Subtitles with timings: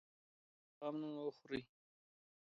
[0.03, 0.03] د
[0.71, 1.61] سبا غم نن وخورئ.